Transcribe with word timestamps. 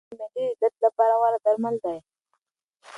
دا 0.07 0.07
مېوه 0.07 0.19
د 0.19 0.21
معدې 0.21 0.45
د 0.51 0.59
درد 0.61 0.75
لپاره 0.85 1.13
غوره 1.19 1.39
درمل 1.45 1.75
دی. 1.85 1.97